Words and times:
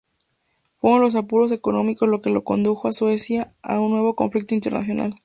Fueron 0.79 1.01
los 1.01 1.13
apuros 1.13 1.51
económicos 1.51 2.09
lo 2.09 2.21
que 2.21 2.43
condujo 2.43 2.87
a 2.87 2.91
Suecia 2.91 3.53
a 3.61 3.79
un 3.79 3.91
nuevo 3.91 4.15
conflicto 4.15 4.55
internacional. 4.55 5.13